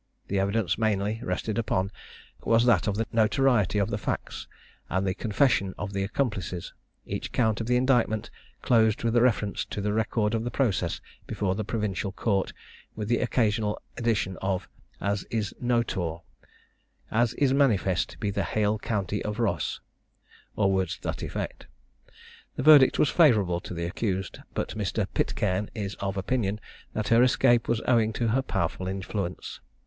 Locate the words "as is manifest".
17.11-18.19